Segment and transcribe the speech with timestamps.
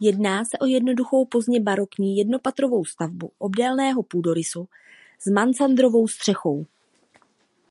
[0.00, 4.68] Jedná se o jednoduchou pozdně barokní jednopatrovou stavbu obdélného půdorysu
[5.18, 6.66] s mansardovou střechou.